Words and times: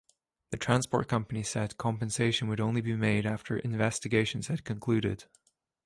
The 0.49 0.57
transport 0.57 1.07
company 1.09 1.43
said 1.43 1.77
compensation 1.77 2.47
would 2.47 2.59
only 2.59 2.81
be 2.81 2.95
made 2.95 3.27
after 3.27 3.57
investigations 3.59 4.47
had 4.47 4.63
concluded. 4.65 5.25